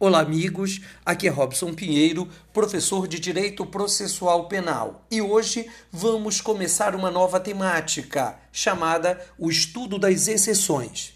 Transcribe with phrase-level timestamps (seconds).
[0.00, 0.80] Olá, amigos.
[1.04, 5.04] Aqui é Robson Pinheiro, professor de Direito Processual Penal.
[5.10, 11.14] E hoje vamos começar uma nova temática chamada o estudo das exceções.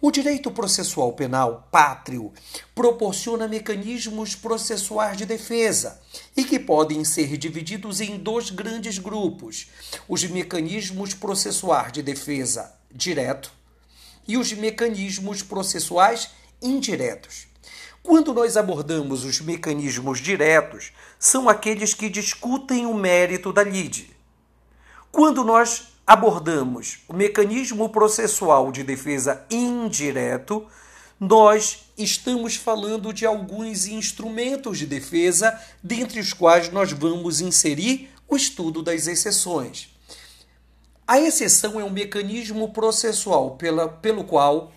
[0.00, 2.32] O direito processual penal pátrio
[2.72, 6.00] proporciona mecanismos processuais de defesa
[6.36, 9.66] e que podem ser divididos em dois grandes grupos:
[10.06, 13.50] os mecanismos processuais de defesa direto
[14.28, 16.30] e os mecanismos processuais
[16.62, 17.49] indiretos.
[18.02, 24.16] Quando nós abordamos os mecanismos diretos, são aqueles que discutem o mérito da lide.
[25.12, 30.66] Quando nós abordamos o mecanismo processual de defesa indireto,
[31.20, 38.34] nós estamos falando de alguns instrumentos de defesa, dentre os quais nós vamos inserir o
[38.34, 39.90] estudo das exceções.
[41.06, 44.72] A exceção é um mecanismo processual pela, pelo qual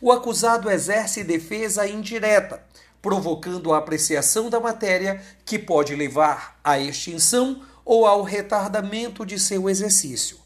[0.00, 2.64] o acusado exerce defesa indireta,
[3.00, 9.68] provocando a apreciação da matéria que pode levar à extinção ou ao retardamento de seu
[9.68, 10.38] exercício.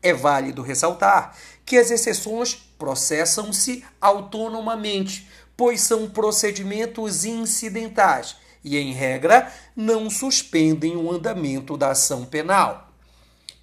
[0.00, 9.52] É válido ressaltar que as exceções processam-se autonomamente, pois são procedimentos incidentais e, em regra,
[9.74, 12.92] não suspendem o andamento da ação penal.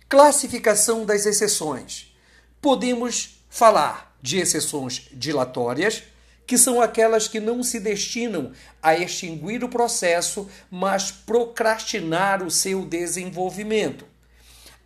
[0.10, 2.16] Classificação das exceções.
[2.62, 6.04] Podemos falar de exceções dilatórias,
[6.46, 12.86] que são aquelas que não se destinam a extinguir o processo, mas procrastinar o seu
[12.86, 14.06] desenvolvimento.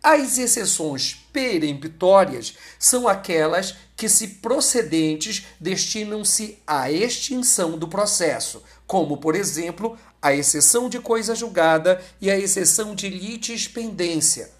[0.02, 9.34] As exceções peremptórias são aquelas que, se procedentes, destinam-se à extinção do processo, como, por
[9.34, 14.50] exemplo, a exceção de coisa julgada e a exceção de litispendência.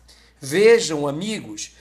[0.41, 1.77] Vejam, amigos,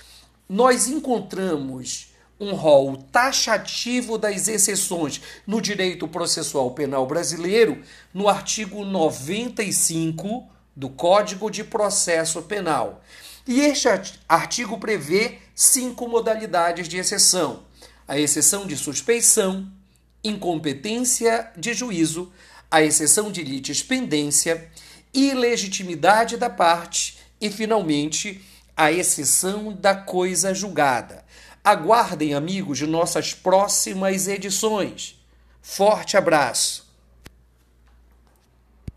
[0.48, 7.82] nós encontramos um rol taxativo das exceções no direito processual penal brasileiro
[8.14, 13.02] no artigo 95 do Código de Processo Penal.
[13.48, 13.88] E este
[14.28, 17.64] artigo prevê cinco modalidades de exceção:
[18.08, 19.72] a exceção de suspeição,
[20.24, 22.32] incompetência de juízo,
[22.70, 24.70] a exceção de litispendência,
[25.14, 28.42] ilegitimidade da parte e, finalmente,
[28.76, 31.24] a exceção da coisa julgada.
[31.66, 35.20] Aguardem, amigos, de nossas próximas edições.
[35.64, 36.85] Forte abraço!